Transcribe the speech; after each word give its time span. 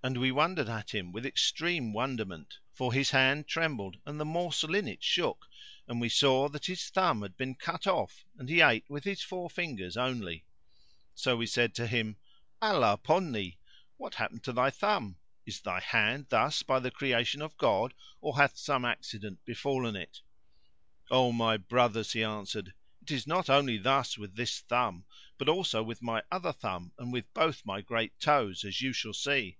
And 0.00 0.20
we 0.20 0.30
wondered 0.30 0.68
at 0.68 0.94
him 0.94 1.10
with 1.10 1.26
extreme 1.26 1.92
wonderment, 1.92 2.58
for 2.72 2.92
his 2.92 3.10
hand 3.10 3.48
trembled 3.48 3.96
and 4.06 4.18
the 4.20 4.24
morsel 4.24 4.76
in 4.76 4.86
it 4.86 5.02
shook 5.02 5.48
and 5.88 6.00
we 6.00 6.08
saw 6.08 6.48
that 6.50 6.66
his 6.66 6.88
thumb 6.88 7.20
had 7.22 7.36
been 7.36 7.56
cut 7.56 7.84
off 7.88 8.24
and 8.38 8.48
he 8.48 8.60
ate 8.60 8.84
with 8.88 9.02
his 9.02 9.24
four 9.24 9.50
fingers 9.50 9.96
only. 9.96 10.44
So 11.16 11.36
we 11.36 11.46
said 11.46 11.74
to 11.74 11.86
him, 11.88 12.16
"Allah 12.62 12.92
upon 12.92 13.32
thee, 13.32 13.58
what 13.96 14.14
happened 14.14 14.44
to 14.44 14.52
thy 14.52 14.70
thumb? 14.70 15.16
Is 15.44 15.60
thy 15.62 15.80
hand 15.80 16.26
thus 16.28 16.62
by 16.62 16.78
the 16.78 16.92
creation 16.92 17.42
of 17.42 17.56
God 17.58 17.92
or 18.20 18.36
hath 18.36 18.56
some 18.56 18.84
accident 18.84 19.44
befallen 19.44 19.96
it?" 19.96 20.20
"O 21.10 21.32
my 21.32 21.56
brothers," 21.56 22.12
he 22.12 22.22
answered, 22.22 22.72
"it 23.02 23.10
is 23.10 23.26
not 23.26 23.50
only 23.50 23.78
thus 23.78 24.16
with 24.16 24.36
this 24.36 24.60
thumb, 24.60 25.06
but 25.38 25.48
also 25.48 25.82
with 25.82 26.02
my 26.02 26.22
other 26.30 26.52
thumb 26.52 26.92
and 27.00 27.12
with 27.12 27.30
both 27.34 27.66
my 27.66 27.80
great 27.80 28.16
toes, 28.20 28.62
as 28.64 28.80
you 28.80 28.92
shall 28.92 29.12
see." 29.12 29.58